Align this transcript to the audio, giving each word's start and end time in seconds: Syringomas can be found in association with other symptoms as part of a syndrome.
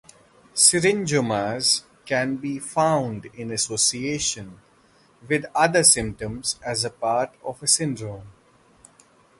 Syringomas 0.55 1.83
can 2.07 2.37
be 2.37 2.57
found 2.57 3.25
in 3.35 3.51
association 3.51 4.59
with 5.29 5.45
other 5.53 5.83
symptoms 5.83 6.59
as 6.65 6.89
part 6.99 7.35
of 7.43 7.61
a 7.61 7.67
syndrome. 7.67 8.31